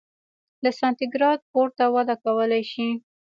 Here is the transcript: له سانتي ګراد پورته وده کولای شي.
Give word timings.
له 0.63 0.69
سانتي 0.79 1.05
ګراد 1.13 1.39
پورته 1.51 1.85
وده 1.95 2.15
کولای 2.23 2.63
شي. 2.71 2.87